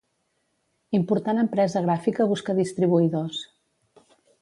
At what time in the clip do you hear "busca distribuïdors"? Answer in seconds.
2.35-3.47